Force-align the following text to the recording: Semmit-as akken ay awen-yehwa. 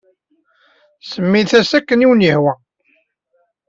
Semmit-as 1.09 1.71
akken 1.77 1.99
ay 2.01 2.05
awen-yehwa. 2.05 2.53